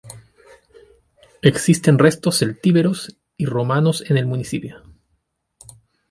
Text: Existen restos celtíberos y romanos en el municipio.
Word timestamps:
Existen 1.43 1.99
restos 1.99 2.39
celtíberos 2.39 3.19
y 3.37 3.45
romanos 3.45 4.03
en 4.09 4.17
el 4.17 4.25
municipio. 4.25 4.81